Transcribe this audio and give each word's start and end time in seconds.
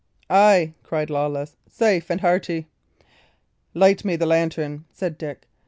"Ay," 0.31 0.73
cried 0.81 1.11
Lawless, 1.11 1.57
"safe 1.69 2.09
and 2.09 2.21
hearty." 2.21 2.65
"Light 3.75 4.03
me 4.03 4.15
the 4.15 4.25
lantern," 4.25 4.85
said 4.91 5.15
Dick. 5.15 5.47